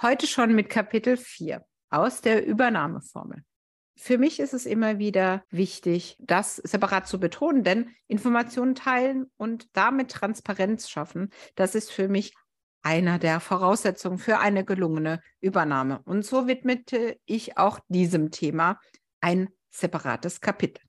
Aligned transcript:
Heute 0.00 0.26
schon 0.26 0.54
mit 0.54 0.68
Kapitel 0.68 1.16
4 1.16 1.64
aus 1.90 2.20
der 2.20 2.46
Übernahmeformel. 2.46 3.44
Für 3.96 4.18
mich 4.18 4.40
ist 4.40 4.54
es 4.54 4.66
immer 4.66 4.98
wieder 4.98 5.44
wichtig, 5.50 6.16
das 6.18 6.56
separat 6.56 7.06
zu 7.06 7.20
betonen, 7.20 7.62
denn 7.62 7.94
Informationen 8.08 8.74
teilen 8.74 9.30
und 9.36 9.68
damit 9.76 10.10
Transparenz 10.10 10.88
schaffen, 10.88 11.30
das 11.54 11.74
ist 11.74 11.92
für 11.92 12.08
mich 12.08 12.34
einer 12.82 13.18
der 13.18 13.38
Voraussetzungen 13.38 14.18
für 14.18 14.38
eine 14.38 14.64
gelungene 14.64 15.22
Übernahme. 15.40 16.00
Und 16.04 16.24
so 16.24 16.48
widmete 16.48 17.18
ich 17.26 17.58
auch 17.58 17.78
diesem 17.88 18.30
Thema 18.30 18.80
ein 19.20 19.50
separates 19.70 20.40
Kapitel. 20.40 20.82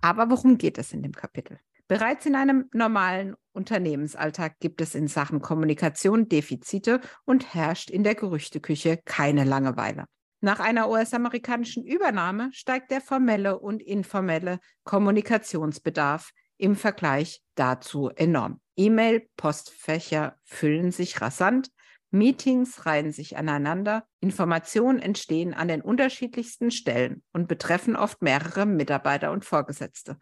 Aber 0.00 0.30
worum 0.30 0.58
geht 0.58 0.78
es 0.78 0.92
in 0.92 1.02
dem 1.02 1.12
Kapitel? 1.12 1.60
Bereits 1.88 2.26
in 2.26 2.34
einem 2.34 2.68
normalen 2.74 3.34
Unternehmensalltag 3.52 4.60
gibt 4.60 4.82
es 4.82 4.94
in 4.94 5.08
Sachen 5.08 5.40
Kommunikation 5.40 6.28
Defizite 6.28 7.00
und 7.24 7.54
herrscht 7.54 7.88
in 7.88 8.04
der 8.04 8.14
Gerüchteküche 8.14 9.00
keine 9.06 9.44
Langeweile. 9.44 10.04
Nach 10.40 10.60
einer 10.60 10.90
US-amerikanischen 10.90 11.84
Übernahme 11.84 12.50
steigt 12.52 12.90
der 12.90 13.00
formelle 13.00 13.58
und 13.58 13.82
informelle 13.82 14.60
Kommunikationsbedarf 14.84 16.30
im 16.58 16.76
Vergleich 16.76 17.40
dazu 17.54 18.10
enorm. 18.10 18.60
E-Mail-Postfächer 18.76 20.36
füllen 20.44 20.92
sich 20.92 21.20
rasant, 21.22 21.70
Meetings 22.10 22.86
reihen 22.86 23.12
sich 23.12 23.36
aneinander, 23.36 24.06
Informationen 24.20 24.98
entstehen 24.98 25.52
an 25.52 25.68
den 25.68 25.82
unterschiedlichsten 25.82 26.70
Stellen 26.70 27.22
und 27.32 27.48
betreffen 27.48 27.96
oft 27.96 28.22
mehrere 28.22 28.64
Mitarbeiter 28.64 29.30
und 29.30 29.44
Vorgesetzte. 29.44 30.18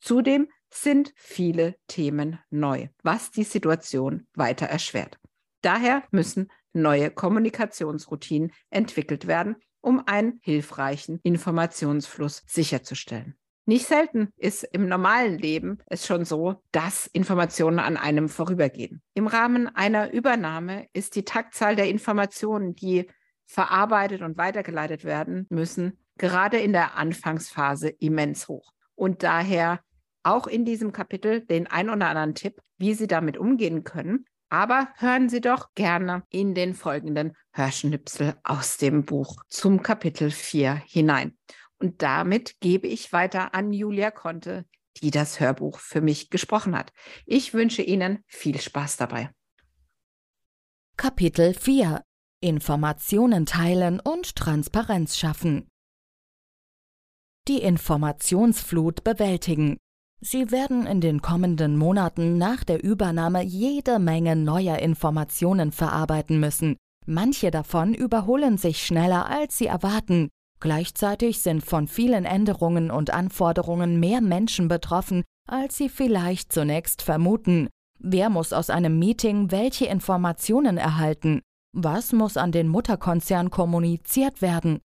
Zudem 0.00 0.48
sind 0.70 1.12
viele 1.16 1.76
Themen 1.86 2.38
neu, 2.50 2.88
was 3.02 3.30
die 3.30 3.44
Situation 3.44 4.26
weiter 4.34 4.66
erschwert. 4.66 5.18
Daher 5.62 6.02
müssen 6.10 6.50
neue 6.72 7.10
Kommunikationsroutinen 7.10 8.52
entwickelt 8.70 9.26
werden, 9.26 9.56
um 9.80 10.02
einen 10.06 10.40
hilfreichen 10.42 11.20
Informationsfluss 11.22 12.42
sicherzustellen. 12.46 13.36
Nicht 13.66 13.86
selten 13.86 14.32
ist 14.36 14.64
im 14.64 14.88
normalen 14.88 15.36
Leben 15.36 15.78
es 15.86 16.06
schon 16.06 16.24
so, 16.24 16.62
dass 16.72 17.06
Informationen 17.06 17.78
an 17.78 17.98
einem 17.98 18.30
vorübergehen. 18.30 19.02
Im 19.12 19.26
Rahmen 19.26 19.68
einer 19.68 20.10
Übernahme 20.10 20.86
ist 20.94 21.16
die 21.16 21.24
Taktzahl 21.24 21.76
der 21.76 21.88
Informationen, 21.88 22.74
die 22.74 23.10
verarbeitet 23.44 24.22
und 24.22 24.38
weitergeleitet 24.38 25.04
werden 25.04 25.46
müssen, 25.50 25.98
gerade 26.16 26.58
in 26.58 26.72
der 26.72 26.96
Anfangsphase 26.96 27.88
immens 27.88 28.48
hoch. 28.48 28.72
Und 28.94 29.22
daher 29.22 29.80
auch 30.28 30.46
in 30.46 30.64
diesem 30.64 30.92
Kapitel 30.92 31.40
den 31.44 31.66
ein 31.66 31.88
oder 31.88 32.08
anderen 32.08 32.34
Tipp, 32.34 32.60
wie 32.76 32.94
Sie 32.94 33.06
damit 33.06 33.36
umgehen 33.36 33.84
können. 33.84 34.26
Aber 34.50 34.88
hören 34.96 35.28
Sie 35.28 35.40
doch 35.40 35.74
gerne 35.74 36.22
in 36.30 36.54
den 36.54 36.74
folgenden 36.74 37.36
Hörschnipsel 37.52 38.34
aus 38.44 38.76
dem 38.76 39.04
Buch 39.04 39.42
zum 39.48 39.82
Kapitel 39.82 40.30
4 40.30 40.82
hinein. 40.86 41.36
Und 41.78 42.02
damit 42.02 42.58
gebe 42.60 42.86
ich 42.86 43.12
weiter 43.12 43.54
an 43.54 43.72
Julia 43.72 44.10
Conte, 44.10 44.64
die 45.02 45.10
das 45.10 45.38
Hörbuch 45.38 45.78
für 45.78 46.00
mich 46.00 46.30
gesprochen 46.30 46.76
hat. 46.76 46.92
Ich 47.26 47.54
wünsche 47.54 47.82
Ihnen 47.82 48.24
viel 48.26 48.60
Spaß 48.60 48.96
dabei. 48.96 49.30
Kapitel 50.96 51.54
4 51.54 52.02
Informationen 52.40 53.46
teilen 53.46 54.00
und 54.00 54.36
Transparenz 54.36 55.16
schaffen. 55.16 55.68
Die 57.48 57.62
Informationsflut 57.62 59.02
bewältigen. 59.02 59.78
Sie 60.20 60.50
werden 60.50 60.86
in 60.86 61.00
den 61.00 61.22
kommenden 61.22 61.76
Monaten 61.76 62.38
nach 62.38 62.64
der 62.64 62.82
Übernahme 62.82 63.42
jede 63.42 63.98
Menge 63.98 64.34
neuer 64.34 64.78
Informationen 64.78 65.70
verarbeiten 65.70 66.40
müssen. 66.40 66.76
Manche 67.06 67.50
davon 67.50 67.94
überholen 67.94 68.58
sich 68.58 68.84
schneller, 68.84 69.30
als 69.30 69.56
Sie 69.56 69.66
erwarten. 69.66 70.28
Gleichzeitig 70.60 71.40
sind 71.40 71.64
von 71.64 71.86
vielen 71.86 72.24
Änderungen 72.24 72.90
und 72.90 73.10
Anforderungen 73.10 74.00
mehr 74.00 74.20
Menschen 74.20 74.66
betroffen, 74.66 75.22
als 75.46 75.76
sie 75.76 75.88
vielleicht 75.88 76.52
zunächst 76.52 77.02
vermuten. 77.02 77.68
Wer 78.00 78.28
muss 78.28 78.52
aus 78.52 78.70
einem 78.70 78.98
Meeting 78.98 79.50
welche 79.50 79.86
Informationen 79.86 80.76
erhalten? 80.76 81.42
Was 81.72 82.12
muss 82.12 82.36
an 82.36 82.50
den 82.50 82.68
Mutterkonzern 82.68 83.50
kommuniziert 83.50 84.42
werden? 84.42 84.80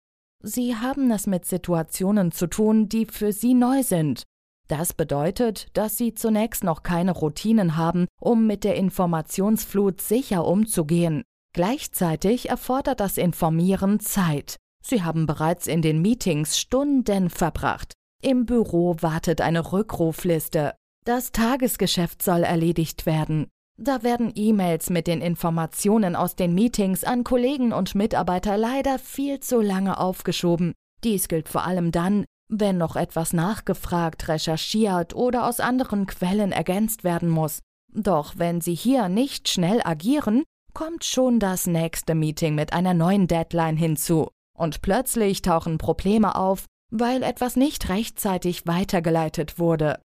Sie 0.44 0.75
haben 0.75 1.12
es 1.12 1.28
mit 1.28 1.46
Situationen 1.46 2.31
zu 2.31 2.47
tun, 2.47 2.90
die 2.90 3.06
für 3.06 3.31
Sie 3.31 3.53
neu 3.53 3.84
sind. 3.84 4.24
Das 4.72 4.94
bedeutet, 4.94 5.68
dass 5.74 5.98
Sie 5.98 6.14
zunächst 6.14 6.64
noch 6.64 6.82
keine 6.82 7.12
Routinen 7.12 7.76
haben, 7.76 8.08
um 8.22 8.48
mit 8.48 8.64
der 8.64 8.76
Informationsflut 8.76 10.00
sicher 10.00 10.48
umzugehen. 10.48 11.24
Gleichzeitig 11.54 12.50
erfordert 12.50 13.02
das 13.02 13.18
Informieren 13.18 14.00
Zeit. 14.00 14.56
Sie 14.82 15.04
haben 15.04 15.26
bereits 15.26 15.68
in 15.68 15.82
den 15.82 16.02
Meetings 16.02 16.58
Stunden 16.58 17.30
verbracht. 17.30 17.92
Im 18.24 18.46
Büro 18.46 18.96
wartet 19.02 19.42
eine 19.42 19.74
Rückrufliste. 19.74 20.74
Das 21.03 21.34
Tagesgeschäft 21.34 22.22
soll 22.22 22.44
erledigt 22.44 23.06
werden. 23.06 23.48
Da 23.78 24.03
werden 24.03 24.32
E-Mails 24.34 24.90
mit 24.90 25.06
den 25.06 25.20
Informationen 25.20 26.16
aus 26.16 26.38
den 26.38 26.56
Meetings 26.56 27.03
an 27.03 27.26
Kollegen 27.26 27.74
und 27.74 27.94
Mitarbeiter 27.94 28.56
leider 28.56 29.00
viel 29.00 29.42
zu 29.42 29.59
lange 29.59 30.00
aufgeschoben. 30.00 30.72
Dies 31.03 31.28
gilt 31.28 31.50
vor 31.50 31.66
allem 31.66 31.92
dann, 31.92 32.24
wenn 32.51 32.78
noch 32.78 32.95
etwas 32.95 33.34
nachgefragt, 33.34 34.28
recherchiert 34.28 35.16
oder 35.16 35.47
aus 35.47 35.59
anderen 35.59 36.06
Quellen 36.06 36.51
ergänzt 36.51 37.03
werden 37.03 37.29
muss. 37.29 37.59
Doch 37.94 38.34
wenn 38.38 38.62
Sie 38.62 38.75
hier 38.75 39.09
nicht 39.09 39.50
schnell 39.50 39.81
agieren, 39.84 40.44
kommt 40.73 41.03
schon 41.03 41.40
das 41.40 41.66
nächste 41.66 42.13
Meeting 42.13 42.53
mit 42.56 42.73
einer 42.73 42.94
neuen 42.94 43.28
Deadline 43.28 43.78
hinzu 43.78 44.28
und 44.57 44.81
plötzlich 44.81 45.41
tauchen 45.41 45.78
Probleme 45.78 46.35
auf, 46.35 46.66
weil 46.91 47.23
etwas 47.23 47.56
nicht 47.56 47.90
rechtzeitig 47.90 48.67
weitergeleitet 48.67 49.57
wurde. 49.57 50.00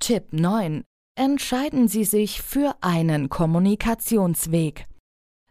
Tipp 0.00 0.32
9. 0.32 0.84
Entscheiden 1.18 1.88
Sie 1.88 2.04
sich 2.04 2.42
für 2.42 2.76
einen 2.80 3.28
Kommunikationsweg. 3.28 4.86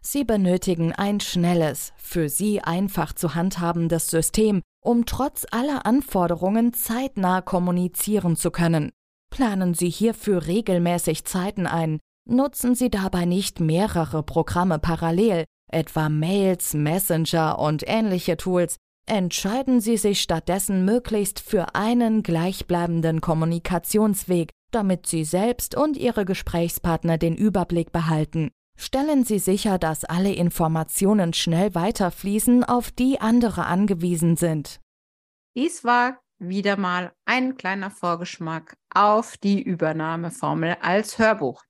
Sie 0.00 0.24
benötigen 0.24 0.92
ein 0.92 1.20
schnelles, 1.20 1.92
für 1.96 2.28
Sie 2.28 2.60
einfach 2.60 3.12
zu 3.12 3.34
handhabendes 3.34 4.08
System, 4.08 4.62
um 4.80 5.06
trotz 5.06 5.46
aller 5.50 5.86
Anforderungen 5.86 6.72
zeitnah 6.72 7.40
kommunizieren 7.40 8.36
zu 8.36 8.50
können. 8.50 8.90
Planen 9.30 9.74
Sie 9.74 9.90
hierfür 9.90 10.46
regelmäßig 10.46 11.24
Zeiten 11.24 11.66
ein, 11.66 11.98
nutzen 12.28 12.74
Sie 12.74 12.90
dabei 12.90 13.24
nicht 13.24 13.60
mehrere 13.60 14.22
Programme 14.22 14.78
parallel, 14.78 15.44
etwa 15.70 16.08
Mails, 16.08 16.74
Messenger 16.74 17.58
und 17.58 17.84
ähnliche 17.86 18.36
Tools, 18.36 18.76
entscheiden 19.06 19.80
Sie 19.80 19.96
sich 19.96 20.20
stattdessen 20.20 20.84
möglichst 20.84 21.40
für 21.40 21.74
einen 21.74 22.22
gleichbleibenden 22.22 23.20
Kommunikationsweg, 23.20 24.50
damit 24.70 25.06
Sie 25.06 25.24
selbst 25.24 25.74
und 25.74 25.96
Ihre 25.96 26.24
Gesprächspartner 26.24 27.18
den 27.18 27.36
Überblick 27.36 27.92
behalten. 27.92 28.50
Stellen 28.80 29.24
Sie 29.24 29.40
sicher, 29.40 29.76
dass 29.76 30.04
alle 30.04 30.32
Informationen 30.32 31.32
schnell 31.32 31.74
weiterfließen, 31.74 32.62
auf 32.62 32.92
die 32.92 33.20
andere 33.20 33.66
angewiesen 33.66 34.36
sind. 34.36 34.80
Dies 35.56 35.82
war 35.82 36.20
wieder 36.38 36.76
mal 36.76 37.12
ein 37.24 37.56
kleiner 37.56 37.90
Vorgeschmack 37.90 38.76
auf 38.94 39.36
die 39.36 39.60
Übernahmeformel 39.60 40.76
als 40.80 41.18
Hörbuch. 41.18 41.64